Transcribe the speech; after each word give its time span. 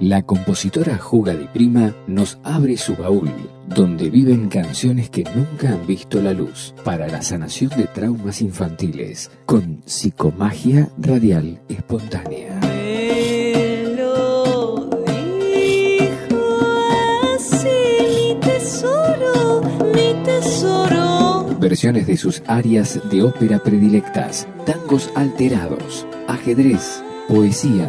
La 0.00 0.20
compositora 0.20 0.98
Juga 0.98 1.34
Di 1.34 1.46
Prima 1.46 1.94
nos 2.06 2.38
abre 2.44 2.76
su 2.76 2.94
baúl, 2.96 3.30
donde 3.66 4.10
viven 4.10 4.50
canciones 4.50 5.08
que 5.08 5.24
nunca 5.34 5.70
han 5.70 5.86
visto 5.86 6.20
la 6.20 6.34
luz, 6.34 6.74
para 6.84 7.06
la 7.08 7.22
sanación 7.22 7.70
de 7.78 7.84
traumas 7.84 8.42
infantiles, 8.42 9.30
con 9.46 9.80
psicomagia 9.86 10.90
radial 10.98 11.62
espontánea. 11.70 12.60
Versiones 21.58 22.06
de 22.06 22.16
sus 22.18 22.42
áreas 22.46 23.00
de 23.10 23.22
ópera 23.22 23.58
predilectas, 23.60 24.46
tangos 24.66 25.10
alterados, 25.14 26.06
ajedrez, 26.28 27.02
poesía 27.28 27.88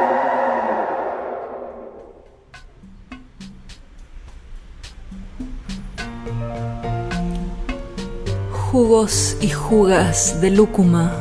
Jugos 8.71 9.35
y 9.41 9.49
jugas 9.49 10.39
de 10.39 10.49
lúcuma. 10.49 11.11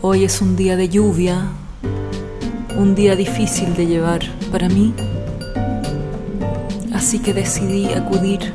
Hoy 0.00 0.24
es 0.24 0.40
un 0.40 0.56
día 0.56 0.74
de 0.74 0.88
lluvia, 0.88 1.48
un 2.74 2.94
día 2.94 3.14
difícil 3.16 3.76
de 3.76 3.86
llevar 3.86 4.20
para 4.50 4.70
mí. 4.70 4.94
Así 6.94 7.18
que 7.18 7.34
decidí 7.34 7.92
acudir 7.92 8.50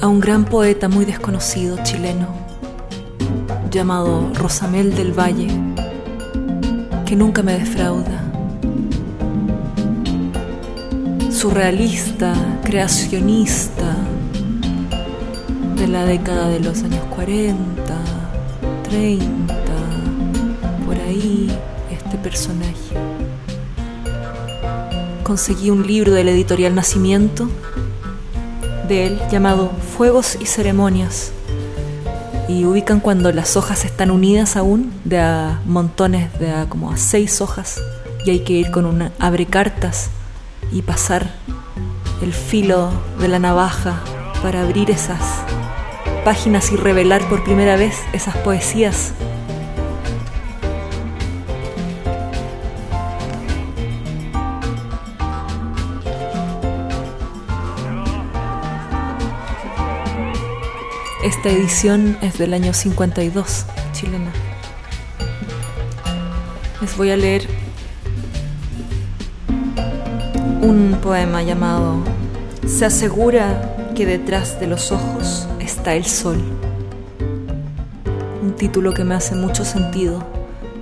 a 0.00 0.06
un 0.06 0.20
gran 0.20 0.46
poeta 0.46 0.88
muy 0.88 1.04
desconocido 1.04 1.76
chileno 1.82 2.28
llamado 3.70 4.32
Rosamel 4.32 4.96
del 4.96 5.12
Valle, 5.12 5.48
que 7.04 7.14
nunca 7.14 7.42
me 7.42 7.58
defrauda. 7.58 8.24
Surrealista, 11.30 12.32
creacionista, 12.64 13.94
de 15.86 15.92
la 15.92 16.04
década 16.04 16.48
de 16.48 16.58
los 16.58 16.82
años 16.82 17.04
40, 17.14 17.56
30, 18.88 19.54
por 20.84 20.96
ahí, 20.96 21.48
este 21.92 22.18
personaje. 22.18 22.74
Conseguí 25.22 25.70
un 25.70 25.86
libro 25.86 26.12
del 26.12 26.28
editorial 26.28 26.74
Nacimiento 26.74 27.48
de 28.88 29.06
él 29.06 29.20
llamado 29.30 29.70
Fuegos 29.96 30.36
y 30.40 30.46
Ceremonias. 30.46 31.30
Y 32.48 32.64
ubican 32.64 32.98
cuando 32.98 33.30
las 33.30 33.56
hojas 33.56 33.84
están 33.84 34.10
unidas 34.10 34.56
aún, 34.56 34.92
de 35.04 35.20
a 35.20 35.60
montones, 35.66 36.36
de 36.40 36.66
como 36.68 36.90
a 36.90 36.96
seis 36.96 37.40
hojas, 37.40 37.80
y 38.24 38.30
hay 38.30 38.40
que 38.40 38.54
ir 38.54 38.72
con 38.72 38.86
un 38.86 39.10
abrecartas 39.20 40.10
y 40.72 40.82
pasar 40.82 41.30
el 42.22 42.32
filo 42.32 42.90
de 43.20 43.28
la 43.28 43.38
navaja 43.38 44.00
para 44.42 44.62
abrir 44.62 44.90
esas 44.90 45.20
páginas 46.26 46.72
y 46.72 46.76
revelar 46.76 47.22
por 47.28 47.44
primera 47.44 47.76
vez 47.76 48.02
esas 48.12 48.36
poesías. 48.38 49.12
Esta 61.22 61.48
edición 61.48 62.18
es 62.20 62.38
del 62.38 62.54
año 62.54 62.74
52, 62.74 63.66
chilena. 63.92 64.32
Les 66.80 66.96
voy 66.96 67.10
a 67.10 67.16
leer 67.16 67.46
un 70.60 70.98
poema 71.00 71.42
llamado 71.42 72.02
Se 72.66 72.84
asegura 72.84 73.76
que 73.96 74.04
detrás 74.04 74.60
de 74.60 74.66
los 74.66 74.92
ojos 74.92 75.48
está 75.58 75.94
el 75.94 76.04
sol. 76.04 76.36
Un 78.42 78.52
título 78.52 78.92
que 78.92 79.04
me 79.04 79.14
hace 79.14 79.34
mucho 79.34 79.64
sentido 79.64 80.22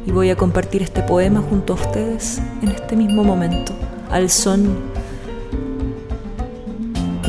y 0.05 0.11
voy 0.11 0.31
a 0.31 0.37
compartir 0.37 0.83
este 0.83 1.01
poema 1.01 1.41
junto 1.41 1.75
a 1.75 1.77
ustedes 1.77 2.43
en 2.61 2.71
este 2.71 2.97
mismo 2.97 3.23
momento, 3.23 3.73
al 4.11 4.31
son 4.31 4.81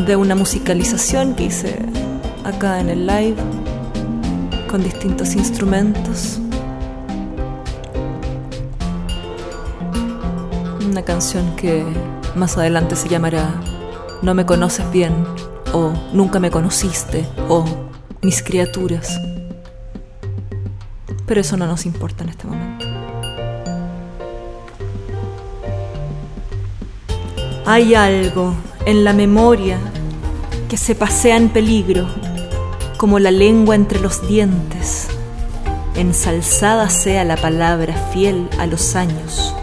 de 0.08 0.16
una 0.16 0.34
musicalización 0.34 1.36
que 1.36 1.44
hice 1.44 1.78
acá 2.44 2.80
en 2.80 2.90
el 2.90 3.06
live 3.06 3.38
con 4.68 4.84
distintos 4.84 5.36
instrumentos. 5.36 6.40
Una 10.84 11.04
canción 11.04 11.56
que 11.56 11.86
más 12.34 12.58
adelante 12.58 12.96
se 12.96 13.08
llamará 13.08 13.62
No 14.24 14.34
me 14.34 14.48
conoces 14.48 14.90
bien 14.92 15.14
o 15.76 15.92
Nunca 16.14 16.40
me 16.40 16.50
conociste 16.50 17.28
o 17.50 17.66
Mis 18.22 18.42
criaturas. 18.42 19.20
Pero 21.28 21.42
eso 21.42 21.58
no 21.58 21.68
nos 21.68 21.86
importa 21.86 22.24
en 22.24 22.30
este 22.30 22.48
momento. 22.48 22.86
Hay 27.66 27.94
algo 27.94 28.54
en 28.86 29.04
la 29.04 29.14
memoria 29.14 29.78
que 30.70 30.78
se 30.78 30.96
pasea 30.96 31.36
en 31.36 31.50
peligro, 31.50 32.08
como 32.98 33.20
la 33.20 33.32
lengua 33.32 33.76
entre 33.76 34.00
los 34.00 34.28
dientes. 34.28 35.08
Ensalzada 35.96 36.90
sea 36.90 37.24
la 37.26 37.38
palabra 37.38 37.94
fiel 38.14 38.48
a 38.60 38.66
los 38.66 38.96
años, 38.96 39.54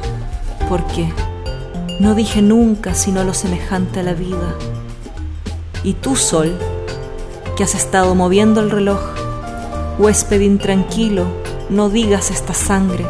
porque 0.68 1.08
no 2.00 2.14
dije 2.14 2.42
nunca 2.42 2.94
sino 2.94 3.24
lo 3.24 3.34
semejante 3.34 4.00
a 4.00 4.02
la 4.02 4.14
vida. 4.14 4.71
Y 5.84 5.94
tú, 5.94 6.14
sol, 6.14 6.56
que 7.56 7.64
has 7.64 7.74
estado 7.74 8.14
moviendo 8.14 8.60
el 8.60 8.70
reloj, 8.70 9.00
huésped 9.98 10.40
intranquilo, 10.40 11.26
no 11.70 11.88
digas 11.88 12.30
esta 12.30 12.54
sangre. 12.54 13.04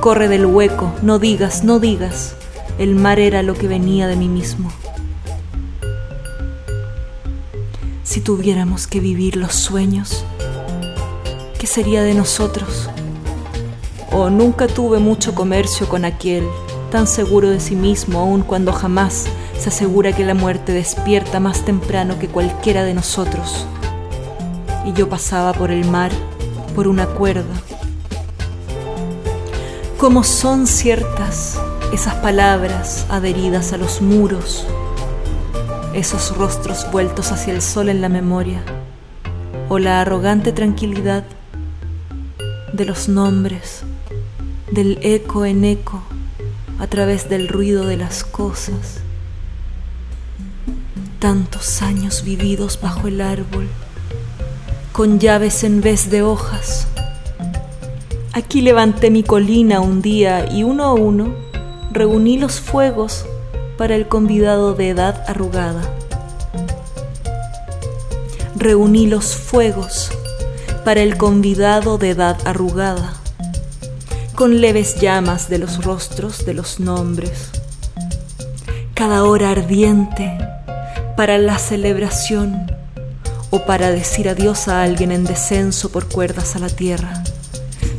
Corre 0.00 0.28
del 0.28 0.46
hueco, 0.46 0.92
no 1.02 1.18
digas, 1.18 1.64
no 1.64 1.80
digas. 1.80 2.36
El 2.78 2.94
mar 2.94 3.18
era 3.18 3.42
lo 3.42 3.54
que 3.54 3.68
venía 3.68 4.06
de 4.06 4.16
mí 4.16 4.28
mismo. 4.28 4.70
Si 8.04 8.20
tuviéramos 8.20 8.86
que 8.86 9.00
vivir 9.00 9.36
los 9.36 9.54
sueños, 9.54 10.24
¿qué 11.58 11.66
sería 11.66 12.02
de 12.02 12.14
nosotros? 12.14 12.88
Oh, 14.12 14.30
nunca 14.30 14.66
tuve 14.66 14.98
mucho 14.98 15.34
comercio 15.34 15.88
con 15.88 16.04
aquel, 16.04 16.44
tan 16.90 17.06
seguro 17.06 17.50
de 17.50 17.60
sí 17.60 17.76
mismo 17.76 18.20
aun 18.20 18.42
cuando 18.42 18.72
jamás 18.72 19.26
se 19.60 19.68
asegura 19.68 20.12
que 20.12 20.24
la 20.24 20.32
muerte 20.32 20.72
despierta 20.72 21.38
más 21.38 21.66
temprano 21.66 22.18
que 22.18 22.28
cualquiera 22.28 22.82
de 22.82 22.94
nosotros. 22.94 23.66
Y 24.86 24.94
yo 24.94 25.10
pasaba 25.10 25.52
por 25.52 25.70
el 25.70 25.84
mar, 25.84 26.10
por 26.74 26.88
una 26.88 27.04
cuerda. 27.04 27.44
Cómo 29.98 30.24
son 30.24 30.66
ciertas 30.66 31.60
esas 31.92 32.14
palabras 32.16 33.04
adheridas 33.10 33.74
a 33.74 33.76
los 33.76 34.00
muros, 34.00 34.66
esos 35.92 36.34
rostros 36.38 36.90
vueltos 36.90 37.30
hacia 37.30 37.52
el 37.52 37.60
sol 37.60 37.90
en 37.90 38.00
la 38.00 38.08
memoria, 38.08 38.62
o 39.68 39.78
la 39.78 40.00
arrogante 40.00 40.52
tranquilidad 40.52 41.24
de 42.72 42.84
los 42.86 43.10
nombres, 43.10 43.82
del 44.72 44.98
eco 45.02 45.44
en 45.44 45.66
eco, 45.66 46.02
a 46.78 46.86
través 46.86 47.28
del 47.28 47.46
ruido 47.46 47.84
de 47.84 47.98
las 47.98 48.24
cosas. 48.24 49.02
Tantos 51.20 51.82
años 51.82 52.24
vividos 52.24 52.78
bajo 52.80 53.06
el 53.06 53.20
árbol, 53.20 53.68
con 54.90 55.20
llaves 55.20 55.64
en 55.64 55.82
vez 55.82 56.08
de 56.08 56.22
hojas. 56.22 56.86
Aquí 58.32 58.62
levanté 58.62 59.10
mi 59.10 59.22
colina 59.22 59.80
un 59.80 60.00
día 60.00 60.50
y 60.50 60.62
uno 60.62 60.84
a 60.84 60.94
uno 60.94 61.34
reuní 61.92 62.38
los 62.38 62.58
fuegos 62.58 63.26
para 63.76 63.96
el 63.96 64.08
convidado 64.08 64.72
de 64.72 64.88
edad 64.88 65.22
arrugada. 65.28 65.82
Reuní 68.56 69.06
los 69.06 69.36
fuegos 69.36 70.10
para 70.86 71.02
el 71.02 71.18
convidado 71.18 71.98
de 71.98 72.10
edad 72.10 72.38
arrugada, 72.46 73.12
con 74.34 74.62
leves 74.62 74.98
llamas 74.98 75.50
de 75.50 75.58
los 75.58 75.84
rostros 75.84 76.46
de 76.46 76.54
los 76.54 76.80
nombres. 76.80 77.50
Cada 78.94 79.24
hora 79.24 79.50
ardiente 79.50 80.38
para 81.20 81.36
la 81.36 81.58
celebración 81.58 82.66
o 83.50 83.66
para 83.66 83.90
decir 83.90 84.30
adiós 84.30 84.68
a 84.68 84.82
alguien 84.82 85.12
en 85.12 85.24
descenso 85.24 85.92
por 85.92 86.08
cuerdas 86.08 86.56
a 86.56 86.60
la 86.60 86.70
tierra, 86.70 87.22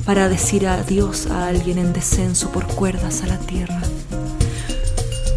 para 0.08 0.28
decir 0.28 0.66
adiós 0.66 1.28
a 1.28 1.48
alguien 1.48 1.78
en 1.78 1.94
descenso 1.94 2.52
por 2.52 2.66
cuerdas 2.66 3.22
a 3.22 3.28
la 3.28 3.38
tierra. 3.38 3.80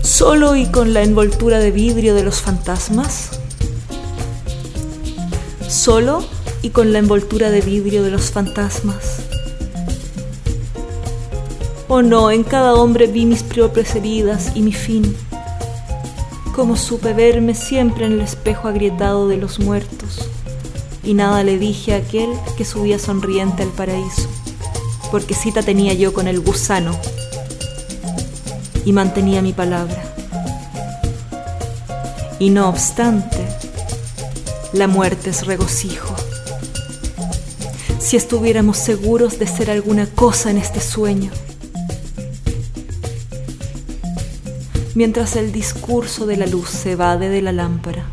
Solo 0.01 0.57
y 0.57 0.65
con 0.65 0.95
la 0.95 1.03
envoltura 1.03 1.59
de 1.59 1.73
vidrio 1.73 2.15
de 2.15 2.23
los 2.23 2.41
fantasmas. 2.41 3.39
Solo 5.69 6.25
y 6.63 6.71
con 6.71 6.91
la 6.91 7.01
envoltura 7.01 7.51
de 7.51 7.61
vidrio 7.61 8.03
de 8.03 8.13
los 8.13 8.31
fantasmas. 8.31 9.25
Oh 11.89 12.01
no, 12.01 12.31
en 12.31 12.45
cada 12.45 12.73
hombre 12.77 13.09
vi 13.09 13.27
mis 13.27 13.43
propias 13.43 13.95
heridas 13.95 14.53
y 14.55 14.63
mi 14.63 14.73
fin. 14.73 15.15
Como 16.55 16.77
supe 16.77 17.13
verme 17.15 17.53
siempre 17.55 18.07
en 18.07 18.13
el 18.13 18.21
espejo 18.21 18.69
agrietado 18.69 19.27
de 19.27 19.37
los 19.37 19.59
muertos. 19.59 20.29
Y 21.03 21.15
nada 21.15 21.43
le 21.43 21.59
dije 21.59 21.95
a 21.95 21.97
aquel 21.97 22.31
que 22.57 22.65
subía 22.65 23.01
sonriente 23.01 23.65
al 23.65 23.71
paraíso, 23.71 24.29
porque 25.11 25.35
cita 25.35 25.63
tenía 25.63 25.95
yo 25.95 26.15
con 26.15 26.29
el 26.29 26.41
gusano 26.41 26.97
y 28.85 28.93
mantenía 28.93 29.43
mi 29.43 29.53
palabra. 29.53 30.01
Y 32.39 32.51
no 32.51 32.69
obstante, 32.69 33.45
la 34.73 34.87
muerte 34.87 35.31
es 35.31 35.47
regocijo. 35.47 36.15
Si 37.99 38.17
estuviéramos 38.17 38.79
seguros 38.79 39.41
de 39.41 39.49
ser 39.49 39.73
alguna 39.73 40.07
cosa 40.07 40.51
en 40.51 40.59
este 40.59 40.81
sueño, 40.81 41.33
mientras 44.95 45.35
el 45.37 45.53
discurso 45.53 46.27
de 46.27 46.37
la 46.37 46.47
luz 46.47 46.69
se 46.69 46.93
evade 46.93 47.29
de 47.29 47.43
la 47.43 47.53
lámpara. 47.53 48.05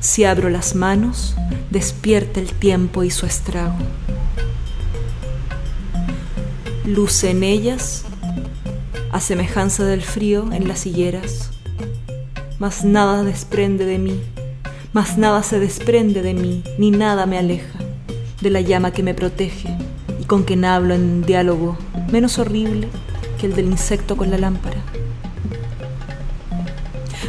Si 0.00 0.24
abro 0.24 0.48
las 0.48 0.74
manos, 0.74 1.34
despierta 1.70 2.40
el 2.40 2.52
tiempo 2.52 3.02
y 3.02 3.10
su 3.10 3.26
estrago. 3.26 3.76
Luce 6.84 7.30
en 7.30 7.42
ellas, 7.42 8.04
a 9.10 9.20
semejanza 9.20 9.84
del 9.84 10.02
frío 10.02 10.52
en 10.52 10.68
las 10.68 10.86
higueras, 10.86 11.50
mas 12.58 12.84
nada 12.84 13.22
desprende 13.24 13.84
de 13.84 13.98
mí, 13.98 14.20
mas 14.92 15.18
nada 15.18 15.42
se 15.42 15.58
desprende 15.58 16.22
de 16.22 16.34
mí, 16.34 16.62
ni 16.78 16.90
nada 16.90 17.26
me 17.26 17.38
aleja 17.38 17.78
de 18.40 18.50
la 18.50 18.60
llama 18.60 18.92
que 18.92 19.02
me 19.02 19.14
protege 19.14 19.76
y 20.20 20.24
con 20.24 20.42
quien 20.42 20.64
hablo 20.64 20.94
en 20.94 21.22
diálogo 21.22 21.76
menos 22.10 22.38
horrible 22.38 22.88
que 23.40 23.46
el 23.46 23.54
del 23.54 23.66
insecto 23.66 24.16
con 24.16 24.30
la 24.30 24.38
lámpara 24.38 24.82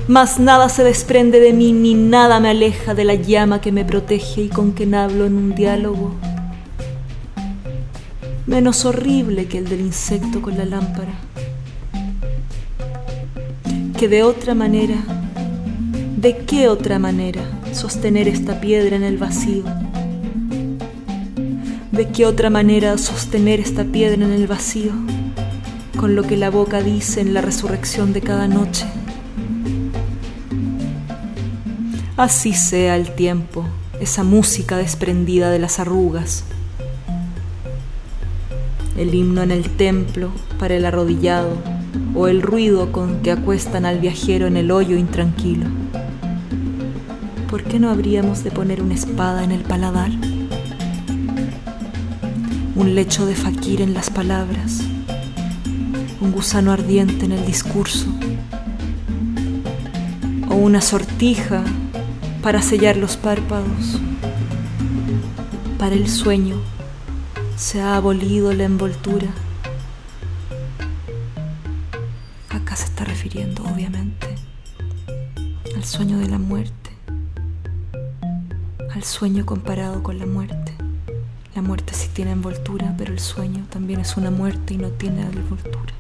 mas 0.07 0.39
nada 0.39 0.69
se 0.69 0.83
desprende 0.83 1.39
de 1.39 1.53
mí 1.53 1.71
ni 1.71 1.93
nada 1.93 2.39
me 2.39 2.49
aleja 2.49 2.93
de 2.93 3.05
la 3.05 3.15
llama 3.15 3.61
que 3.61 3.71
me 3.71 3.85
protege 3.85 4.41
y 4.41 4.49
con 4.49 4.71
quien 4.71 4.95
hablo 4.95 5.25
en 5.25 5.35
un 5.35 5.55
diálogo 5.55 6.11
menos 8.45 8.83
horrible 8.85 9.45
que 9.45 9.57
el 9.57 9.69
del 9.69 9.81
insecto 9.81 10.41
con 10.41 10.57
la 10.57 10.65
lámpara. 10.65 11.13
Que 13.97 14.07
de 14.07 14.23
otra 14.23 14.53
manera, 14.53 14.97
¿de 16.17 16.37
qué 16.45 16.67
otra 16.67 16.99
manera 16.99 17.41
sostener 17.71 18.27
esta 18.27 18.59
piedra 18.59 18.95
en 18.95 19.03
el 19.03 19.17
vacío? 19.17 19.63
¿De 21.91 22.09
qué 22.09 22.25
otra 22.25 22.49
manera 22.49 22.97
sostener 22.97 23.59
esta 23.59 23.85
piedra 23.85 24.25
en 24.25 24.33
el 24.33 24.47
vacío? 24.47 24.91
Con 25.97 26.15
lo 26.15 26.23
que 26.23 26.37
la 26.37 26.49
boca 26.49 26.81
dice 26.81 27.21
en 27.21 27.33
la 27.33 27.41
resurrección 27.41 28.13
de 28.13 28.21
cada 28.21 28.47
noche. 28.47 28.85
Así 32.15 32.53
sea 32.53 32.95
el 32.95 33.15
tiempo, 33.15 33.65
esa 33.99 34.23
música 34.23 34.77
desprendida 34.77 35.49
de 35.49 35.57
las 35.57 35.79
arrugas. 35.79 36.43
El 38.95 39.15
himno 39.15 39.41
en 39.41 39.49
el 39.49 39.67
templo 39.67 40.29
para 40.59 40.75
el 40.75 40.85
arrodillado 40.85 41.57
o 42.13 42.27
el 42.27 42.43
ruido 42.43 42.91
con 42.91 43.23
que 43.23 43.31
acuestan 43.31 43.87
al 43.87 43.97
viajero 43.97 44.45
en 44.45 44.57
el 44.57 44.69
hoyo 44.69 44.95
intranquilo. 44.95 45.65
¿Por 47.49 47.63
qué 47.63 47.79
no 47.79 47.89
habríamos 47.89 48.43
de 48.43 48.51
poner 48.51 48.83
una 48.83 48.93
espada 48.93 49.43
en 49.43 49.51
el 49.51 49.61
paladar? 49.61 50.11
Un 52.75 52.93
lecho 52.93 53.25
de 53.25 53.33
faquir 53.33 53.81
en 53.81 53.95
las 53.95 54.11
palabras, 54.11 54.81
un 56.21 56.31
gusano 56.31 56.71
ardiente 56.71 57.25
en 57.25 57.31
el 57.31 57.43
discurso, 57.43 58.05
o 60.47 60.53
una 60.53 60.79
sortija 60.79 61.63
para 62.43 62.61
sellar 62.61 62.97
los 62.97 63.15
párpados. 63.15 64.01
Para 65.79 65.95
el 65.95 66.09
sueño 66.09 66.57
se 67.55 67.79
ha 67.81 67.95
abolido 67.95 68.51
la 68.51 68.65
envoltura. 68.65 69.27
Acá 72.49 72.75
se 72.75 72.83
está 72.83 73.05
refiriendo, 73.05 73.63
obviamente, 73.63 74.27
al 75.73 75.85
sueño 75.85 76.19
de 76.19 76.27
la 76.27 76.37
muerte, 76.37 76.91
al 78.93 79.03
sueño 79.05 79.45
comparado 79.45 80.03
con 80.03 80.19
la 80.19 80.25
muerte. 80.25 80.73
La 81.55 81.61
muerte 81.61 81.93
sí 81.93 82.09
tiene 82.11 82.31
envoltura, 82.31 82.93
pero 82.97 83.13
el 83.13 83.19
sueño 83.19 83.65
también 83.69 84.01
es 84.01 84.17
una 84.17 84.31
muerte 84.31 84.73
y 84.73 84.77
no 84.77 84.89
tiene 84.89 85.21
envoltura. 85.21 85.93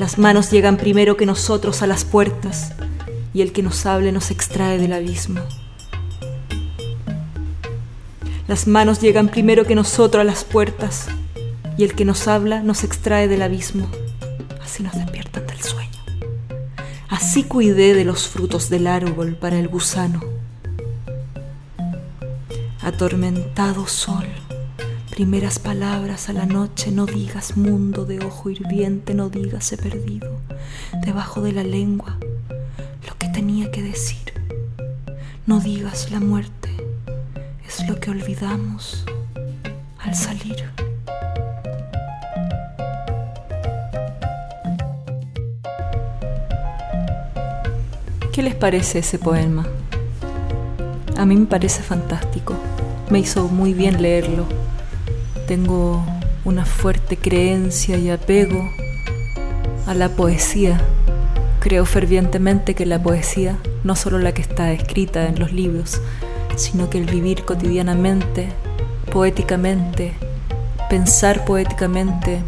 Las 0.00 0.16
manos 0.16 0.50
llegan 0.50 0.78
primero 0.78 1.18
que 1.18 1.26
nosotros 1.26 1.82
a 1.82 1.86
las 1.86 2.06
puertas 2.06 2.72
y 3.32 3.42
el 3.42 3.52
que 3.52 3.62
nos 3.62 3.86
hable 3.86 4.12
nos 4.12 4.30
extrae 4.30 4.78
del 4.78 4.92
abismo. 4.92 5.40
Las 8.46 8.66
manos 8.66 9.00
llegan 9.00 9.28
primero 9.28 9.66
que 9.66 9.74
nosotros 9.74 10.22
a 10.22 10.24
las 10.24 10.44
puertas 10.44 11.08
y 11.76 11.84
el 11.84 11.94
que 11.94 12.06
nos 12.06 12.26
habla 12.28 12.62
nos 12.62 12.82
extrae 12.82 13.28
del 13.28 13.42
abismo. 13.42 13.88
Así 14.62 14.82
nos 14.82 14.94
despiertan 14.94 15.46
del 15.46 15.60
sueño. 15.60 16.02
Así 17.10 17.44
cuidé 17.44 17.94
de 17.94 18.04
los 18.04 18.26
frutos 18.26 18.70
del 18.70 18.86
árbol 18.86 19.36
para 19.36 19.58
el 19.58 19.68
gusano. 19.68 20.22
Atormentado 22.80 23.86
sol, 23.86 24.26
primeras 25.10 25.58
palabras 25.58 26.30
a 26.30 26.32
la 26.32 26.46
noche, 26.46 26.90
no 26.90 27.04
digas 27.04 27.58
mundo 27.58 28.06
de 28.06 28.24
ojo 28.24 28.48
hirviente, 28.48 29.12
no 29.12 29.28
digas 29.28 29.70
he 29.72 29.76
perdido, 29.76 30.40
debajo 31.04 31.42
de 31.42 31.52
la 31.52 31.64
lengua 31.64 32.16
decir. 33.98 34.32
No 35.46 35.58
digas 35.58 36.12
la 36.12 36.20
muerte, 36.20 36.70
es 37.66 37.88
lo 37.88 37.98
que 37.98 38.10
olvidamos 38.10 39.04
al 39.98 40.14
salir. 40.14 40.70
¿Qué 48.32 48.42
les 48.42 48.54
parece 48.54 49.00
ese 49.00 49.18
poema? 49.18 49.66
A 51.16 51.26
mí 51.26 51.34
me 51.34 51.46
parece 51.46 51.82
fantástico. 51.82 52.54
Me 53.10 53.18
hizo 53.18 53.48
muy 53.48 53.74
bien 53.74 54.00
leerlo. 54.00 54.46
Tengo 55.48 56.04
una 56.44 56.64
fuerte 56.64 57.16
creencia 57.16 57.96
y 57.96 58.10
apego 58.10 58.62
a 59.88 59.94
la 59.94 60.08
poesía 60.10 60.80
Creo 61.60 61.84
fervientemente 61.84 62.74
que 62.74 62.86
la 62.86 63.02
poesía, 63.02 63.58
no 63.84 63.96
solo 63.96 64.18
la 64.18 64.32
que 64.32 64.42
está 64.42 64.72
escrita 64.72 65.26
en 65.26 65.38
los 65.38 65.52
libros, 65.52 66.00
sino 66.56 66.90
que 66.90 66.98
el 66.98 67.06
vivir 67.06 67.44
cotidianamente, 67.44 68.48
poéticamente, 69.12 70.14
pensar 70.88 71.44
poéticamente, 71.44 72.42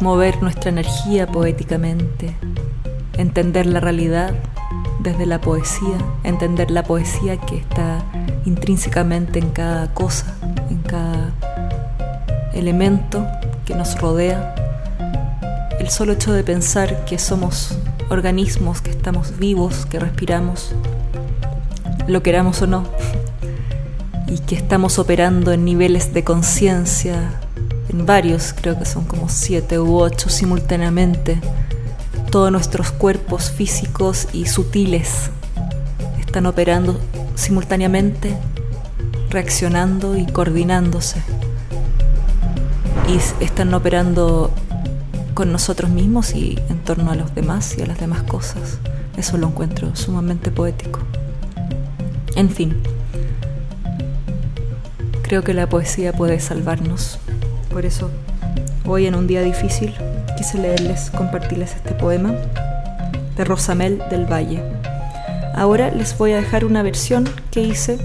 mover 0.00 0.42
nuestra 0.42 0.70
energía 0.70 1.26
poéticamente, 1.26 2.34
entender 3.16 3.66
la 3.66 3.80
realidad 3.80 4.34
desde 5.00 5.26
la 5.26 5.40
poesía, 5.40 5.98
entender 6.24 6.70
la 6.70 6.82
poesía 6.82 7.36
que 7.38 7.56
está 7.56 8.04
intrínsecamente 8.44 9.38
en 9.38 9.50
cada 9.50 9.92
cosa, 9.94 10.36
en 10.70 10.78
cada 10.82 11.32
elemento 12.52 13.26
que 13.64 13.74
nos 13.74 13.98
rodea, 14.00 14.54
el 15.78 15.88
solo 15.88 16.12
hecho 16.12 16.32
de 16.32 16.44
pensar 16.44 17.04
que 17.04 17.18
somos 17.18 17.76
organismos, 18.10 18.82
que 18.82 18.90
estamos 18.90 19.38
vivos, 19.38 19.86
que 19.86 19.98
respiramos, 19.98 20.72
lo 22.06 22.22
queramos 22.22 22.60
o 22.62 22.66
no, 22.66 22.84
y 24.26 24.38
que 24.40 24.54
estamos 24.54 24.98
operando 24.98 25.52
en 25.52 25.64
niveles 25.64 26.12
de 26.12 26.24
conciencia, 26.24 27.32
en 27.88 28.04
varios, 28.06 28.52
creo 28.52 28.78
que 28.78 28.84
son 28.84 29.04
como 29.04 29.28
siete 29.28 29.78
u 29.78 29.96
ocho 29.96 30.28
simultáneamente, 30.28 31.40
todos 32.30 32.52
nuestros 32.52 32.92
cuerpos 32.92 33.50
físicos 33.50 34.28
y 34.32 34.46
sutiles 34.46 35.30
están 36.30 36.46
operando 36.46 37.00
simultáneamente, 37.34 38.36
reaccionando 39.30 40.16
y 40.16 40.26
coordinándose. 40.26 41.20
Y 43.08 43.44
están 43.44 43.74
operando 43.74 44.52
con 45.34 45.52
nosotros 45.52 45.90
mismos 45.90 46.34
y 46.34 46.58
en 46.68 46.78
torno 46.80 47.10
a 47.10 47.14
los 47.14 47.34
demás 47.34 47.76
y 47.78 47.82
a 47.82 47.86
las 47.86 47.98
demás 47.98 48.22
cosas. 48.22 48.78
Eso 49.16 49.36
lo 49.36 49.48
encuentro 49.48 49.94
sumamente 49.94 50.50
poético. 50.50 51.00
En 52.36 52.48
fin, 52.50 52.80
creo 55.22 55.42
que 55.42 55.54
la 55.54 55.68
poesía 55.68 56.12
puede 56.12 56.40
salvarnos. 56.40 57.18
Por 57.70 57.86
eso, 57.86 58.10
hoy 58.84 59.06
en 59.06 59.14
un 59.14 59.26
día 59.26 59.42
difícil, 59.42 59.94
quise 60.36 60.58
leerles, 60.58 61.10
compartirles 61.10 61.74
este 61.74 61.92
poema 61.92 62.34
de 63.36 63.44
Rosamel 63.44 64.02
del 64.10 64.26
Valle. 64.26 64.62
Ahora 65.54 65.90
les 65.90 66.16
voy 66.16 66.32
a 66.32 66.36
dejar 66.36 66.64
una 66.64 66.82
versión 66.82 67.28
que 67.50 67.60
hice 67.60 67.98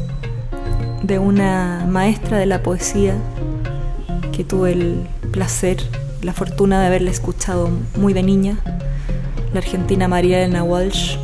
de 1.04 1.20
una 1.20 1.86
maestra 1.88 2.38
de 2.38 2.46
la 2.46 2.64
poesía 2.64 3.16
que 4.32 4.44
tuve 4.44 4.74
el 4.74 5.08
placer, 5.32 5.78
la 6.26 6.34
fortuna 6.34 6.82
de 6.82 6.88
haberla 6.88 7.12
escuchado 7.12 7.70
muy 7.98 8.12
de 8.12 8.24
niña, 8.24 8.58
la 9.54 9.60
argentina 9.60 10.08
María 10.08 10.40
Elena 10.40 10.64
Walsh, 10.64 11.18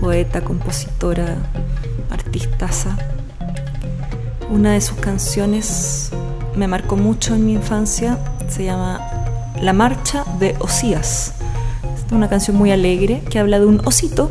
poeta, 0.00 0.42
compositora, 0.42 1.36
artistaza. 2.10 2.96
Una 4.48 4.74
de 4.74 4.80
sus 4.80 4.98
canciones 4.98 6.12
me 6.54 6.68
marcó 6.68 6.94
mucho 6.94 7.34
en 7.34 7.44
mi 7.44 7.54
infancia, 7.54 8.16
se 8.48 8.62
llama 8.62 9.00
La 9.60 9.72
Marcha 9.72 10.24
de 10.38 10.54
Osías. 10.60 11.34
Es 11.82 12.12
una 12.12 12.28
canción 12.28 12.56
muy 12.56 12.70
alegre 12.70 13.20
que 13.28 13.40
habla 13.40 13.58
de 13.58 13.66
un 13.66 13.82
osito 13.84 14.30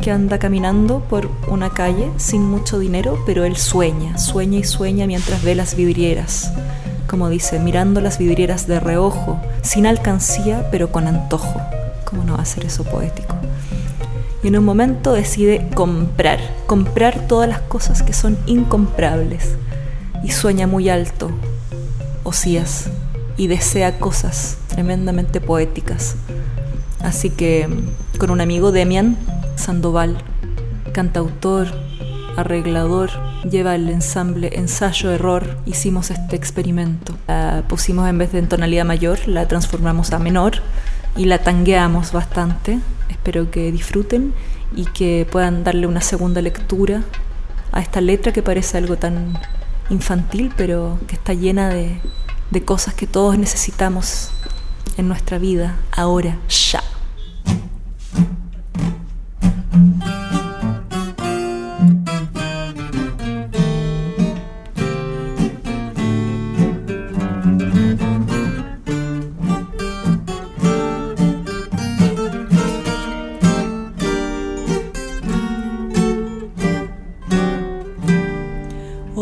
que 0.00 0.10
anda 0.12 0.38
caminando 0.38 1.00
por 1.00 1.30
una 1.48 1.68
calle 1.68 2.10
sin 2.16 2.40
mucho 2.40 2.78
dinero, 2.78 3.18
pero 3.26 3.44
él 3.44 3.58
sueña, 3.58 4.16
sueña 4.16 4.60
y 4.60 4.64
sueña 4.64 5.06
mientras 5.06 5.42
ve 5.42 5.54
las 5.54 5.74
vidrieras. 5.74 6.54
Como 7.08 7.30
dice, 7.30 7.58
mirando 7.58 8.02
las 8.02 8.18
vidrieras 8.18 8.66
de 8.66 8.80
reojo, 8.80 9.40
sin 9.62 9.86
alcancía, 9.86 10.68
pero 10.70 10.92
con 10.92 11.08
antojo. 11.08 11.60
¿Cómo 12.04 12.22
no 12.22 12.36
va 12.36 12.42
a 12.42 12.44
ser 12.44 12.66
eso 12.66 12.84
poético? 12.84 13.34
Y 14.42 14.48
en 14.48 14.58
un 14.58 14.64
momento 14.64 15.14
decide 15.14 15.68
comprar, 15.74 16.38
comprar 16.66 17.26
todas 17.26 17.48
las 17.48 17.60
cosas 17.62 18.02
que 18.02 18.12
son 18.12 18.38
incomprables. 18.46 19.56
Y 20.22 20.32
sueña 20.32 20.66
muy 20.66 20.90
alto, 20.90 21.30
Osías, 22.24 22.90
y 23.38 23.46
desea 23.46 23.98
cosas 23.98 24.58
tremendamente 24.68 25.40
poéticas. 25.40 26.16
Así 27.00 27.30
que 27.30 27.68
con 28.18 28.30
un 28.30 28.42
amigo, 28.42 28.70
Demian, 28.70 29.16
Sandoval, 29.56 30.18
cantautor, 30.92 31.68
arreglador, 32.36 33.10
lleva 33.44 33.74
el 33.74 33.88
ensamble 33.88 34.50
ensayo-error, 34.54 35.58
hicimos 35.66 36.10
este 36.10 36.36
experimento. 36.36 37.14
La 37.26 37.64
pusimos 37.68 38.08
en 38.08 38.18
vez 38.18 38.32
de 38.32 38.38
en 38.38 38.48
tonalidad 38.48 38.84
mayor, 38.84 39.26
la 39.26 39.46
transformamos 39.46 40.12
a 40.12 40.18
menor 40.18 40.56
y 41.16 41.26
la 41.26 41.38
tangueamos 41.38 42.12
bastante. 42.12 42.78
Espero 43.08 43.50
que 43.50 43.72
disfruten 43.72 44.34
y 44.74 44.84
que 44.86 45.26
puedan 45.30 45.64
darle 45.64 45.86
una 45.86 46.00
segunda 46.00 46.42
lectura 46.42 47.02
a 47.72 47.80
esta 47.80 48.00
letra 48.00 48.32
que 48.32 48.42
parece 48.42 48.78
algo 48.78 48.96
tan 48.96 49.38
infantil, 49.90 50.52
pero 50.56 50.98
que 51.06 51.14
está 51.14 51.34
llena 51.34 51.68
de, 51.68 52.00
de 52.50 52.64
cosas 52.64 52.94
que 52.94 53.06
todos 53.06 53.38
necesitamos 53.38 54.30
en 54.96 55.08
nuestra 55.08 55.38
vida, 55.38 55.76
ahora, 55.92 56.38
ya. 56.48 56.82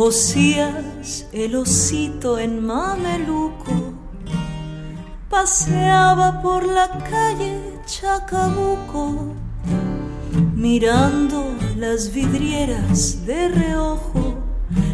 Osías, 0.07 1.27
el 1.33 1.57
osito 1.57 2.39
en 2.39 2.65
mameluco, 2.65 3.93
paseaba 5.29 6.41
por 6.43 6.65
la 6.65 6.89
calle 7.11 7.61
Chacabuco, 7.87 9.35
mirando 10.55 11.57
las 11.77 12.13
vidrieras 12.15 13.27
de 13.27 13.49
reojo, 13.49 14.37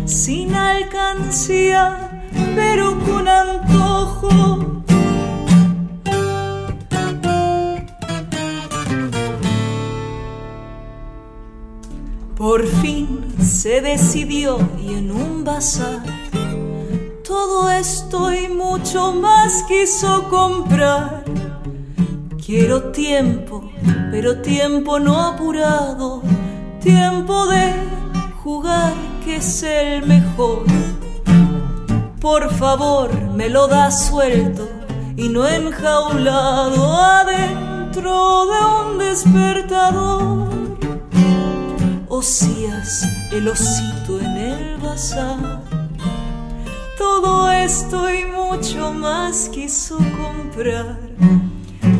sin 0.06 0.54
alcancía, 0.54 2.22
pero 2.54 2.98
con 3.04 3.28
antojo. 3.28 4.71
Se 13.62 13.80
decidió 13.80 14.58
y 14.76 14.88
en 14.94 15.12
un 15.12 15.44
bazar 15.44 16.02
todo 17.22 17.70
esto 17.70 18.34
y 18.34 18.48
mucho 18.48 19.12
más 19.12 19.62
quiso 19.68 20.28
comprar. 20.28 21.22
Quiero 22.44 22.90
tiempo, 22.90 23.70
pero 24.10 24.42
tiempo 24.42 24.98
no 24.98 25.16
apurado, 25.20 26.22
tiempo 26.80 27.46
de 27.46 27.72
jugar 28.42 28.94
que 29.24 29.36
es 29.36 29.62
el 29.62 30.08
mejor. 30.08 30.64
Por 32.20 32.52
favor, 32.54 33.12
me 33.36 33.48
lo 33.48 33.68
da 33.68 33.92
suelto 33.92 34.68
y 35.16 35.28
no 35.28 35.46
enjaulado 35.46 36.96
adentro 37.00 38.46
de 38.46 38.90
un 38.90 38.98
despertador. 38.98 40.71
Osías, 42.14 43.08
el 43.30 43.48
osito 43.48 44.20
en 44.20 44.36
el 44.36 44.76
bazar. 44.76 45.62
Todo 46.98 47.50
esto 47.50 48.12
y 48.12 48.26
mucho 48.26 48.92
más 48.92 49.48
quiso 49.48 49.96
comprar. 49.96 50.98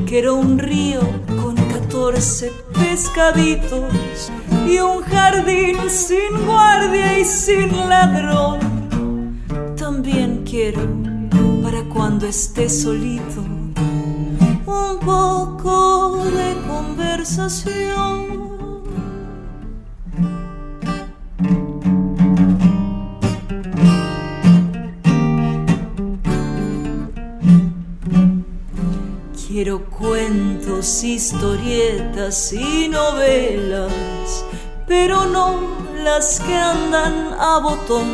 Que 0.07 0.29
un 0.29 0.59
río 0.59 1.01
con 1.41 1.55
catorce 1.55 2.53
pescaditos 2.75 4.31
y 4.69 4.81
un 4.81 5.01
jardín 5.01 5.79
sin 5.89 6.45
guardia 6.45 7.19
y 7.19 7.25
sin 7.25 7.75
ladrón. 7.89 9.41
También 9.79 10.45
quiero, 10.45 10.87
para 11.63 11.85
cuando 11.85 12.27
esté 12.27 12.69
solito, 12.69 13.41
un 14.67 14.99
poco 15.01 16.23
de 16.27 16.55
conversación. 16.69 18.32
Historietas 30.83 32.53
y 32.53 32.89
novelas, 32.89 34.45
pero 34.85 35.27
no 35.27 35.61
las 36.03 36.41
que 36.41 36.57
andan 36.57 37.35
a 37.39 37.61
botón. 37.61 38.09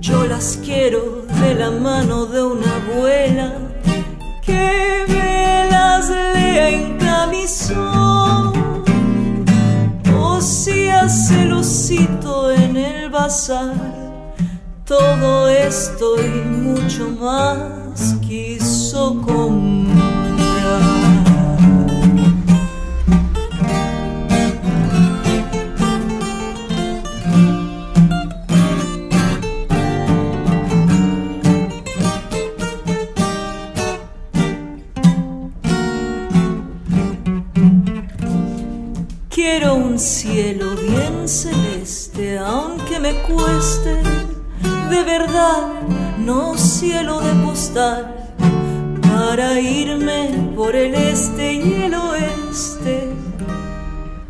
Yo 0.00 0.26
las 0.26 0.58
quiero 0.64 1.26
de 1.40 1.54
la 1.54 1.70
mano 1.70 2.26
de 2.26 2.42
una 2.42 2.74
abuela 2.74 3.52
que 4.42 5.04
me 5.06 5.68
las 5.70 6.10
lea 6.10 6.68
en 6.70 6.98
camisón. 6.98 8.52
O 10.12 10.40
si 10.40 10.88
hace 10.88 11.52
osito 11.52 12.50
en 12.50 12.76
el 12.76 13.10
bazar, 13.10 13.74
todo 14.84 15.48
esto 15.48 16.16
y 16.20 16.48
mucho 16.48 17.10
más 17.10 18.16
quiso 18.20 19.22
comprar. 19.24 19.73
Un 39.44 39.98
cielo 39.98 40.74
bien 40.74 41.28
celeste, 41.28 42.38
aunque 42.38 42.98
me 42.98 43.12
cueste 43.22 44.00
de 44.88 45.02
verdad, 45.02 45.68
no 46.18 46.56
cielo 46.56 47.20
de 47.20 47.32
postal, 47.44 48.34
para 49.02 49.60
irme 49.60 50.50
por 50.56 50.74
el 50.74 50.94
este 50.94 51.52
y 51.52 51.82
el 51.82 51.94
oeste 51.94 53.10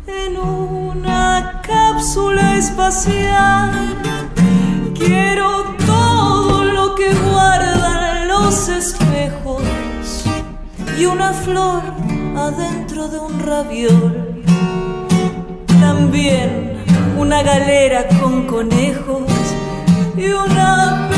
en 0.05 0.37
una 0.37 1.61
cápsula 1.65 2.57
espacial. 2.57 3.71
Quiero 4.95 5.75
todo 5.85 6.65
lo 6.65 6.93
que 6.95 7.13
guardan 7.13 8.27
los 8.27 8.67
espejos 8.67 9.63
y 10.99 11.05
una 11.05 11.31
flor 11.31 11.83
adentro 12.35 13.07
de 13.07 13.17
un 13.17 13.39
raviol. 13.39 14.34
Una 17.17 17.43
galera 17.43 18.07
con 18.21 18.47
conejos 18.47 19.29
y 20.15 20.27
una 20.27 21.09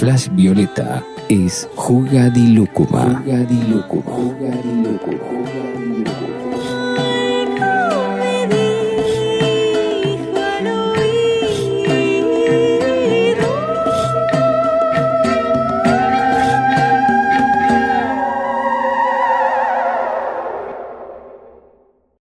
Flash 0.00 0.30
Violeta 0.32 1.04
es 1.28 1.68
Juga 1.76 2.30
di 2.30 2.56
Lucuma. 2.56 3.20